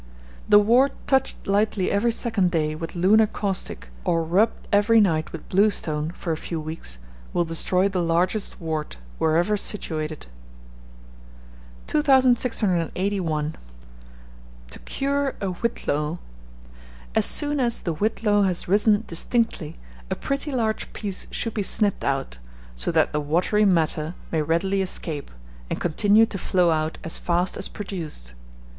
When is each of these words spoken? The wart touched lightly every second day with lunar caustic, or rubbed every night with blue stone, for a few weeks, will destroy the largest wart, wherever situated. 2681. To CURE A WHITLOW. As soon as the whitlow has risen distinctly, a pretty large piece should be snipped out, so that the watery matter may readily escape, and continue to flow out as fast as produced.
The 0.49 0.57
wart 0.57 0.93
touched 1.05 1.45
lightly 1.45 1.91
every 1.91 2.11
second 2.11 2.49
day 2.49 2.73
with 2.73 2.95
lunar 2.95 3.27
caustic, 3.27 3.91
or 4.03 4.23
rubbed 4.23 4.67
every 4.71 4.99
night 4.99 5.31
with 5.31 5.47
blue 5.47 5.69
stone, 5.69 6.09
for 6.09 6.31
a 6.33 6.37
few 6.37 6.59
weeks, 6.59 6.97
will 7.33 7.45
destroy 7.45 7.87
the 7.87 8.01
largest 8.01 8.59
wart, 8.59 8.97
wherever 9.19 9.55
situated. 9.55 10.25
2681. 11.85 13.55
To 14.71 14.79
CURE 14.79 15.35
A 15.39 15.49
WHITLOW. 15.49 16.17
As 17.13 17.25
soon 17.27 17.59
as 17.59 17.83
the 17.83 17.93
whitlow 17.93 18.41
has 18.41 18.67
risen 18.67 19.03
distinctly, 19.05 19.75
a 20.09 20.15
pretty 20.15 20.51
large 20.51 20.91
piece 20.93 21.27
should 21.29 21.53
be 21.53 21.61
snipped 21.61 22.03
out, 22.03 22.39
so 22.75 22.91
that 22.91 23.13
the 23.13 23.21
watery 23.21 23.65
matter 23.65 24.15
may 24.31 24.41
readily 24.41 24.81
escape, 24.81 25.29
and 25.69 25.79
continue 25.79 26.25
to 26.25 26.39
flow 26.39 26.71
out 26.71 26.97
as 27.03 27.19
fast 27.19 27.55
as 27.55 27.67
produced. 27.67 28.33